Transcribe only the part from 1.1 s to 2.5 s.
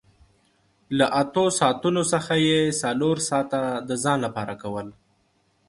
اتو ساعتونو څخه